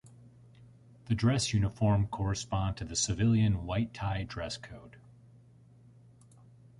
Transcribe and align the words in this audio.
The 1.05 1.13
dress 1.13 1.53
uniform 1.53 2.07
correspond 2.07 2.75
to 2.77 2.85
the 2.85 2.95
civilian 2.95 3.67
white 3.67 3.93
tie 3.93 4.23
dress 4.23 4.57
code. 4.57 4.97